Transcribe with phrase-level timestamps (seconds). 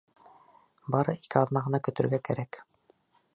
[0.95, 2.63] Бары ике аҙна ғына көтөргә кәрәк.